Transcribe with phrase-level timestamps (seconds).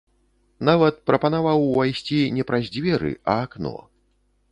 [0.69, 3.75] Нават прапанаваў увайсці не праз дзверы, а акно.